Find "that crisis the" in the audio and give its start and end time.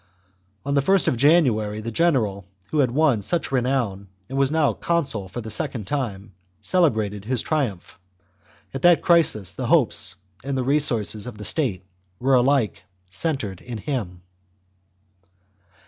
8.81-9.67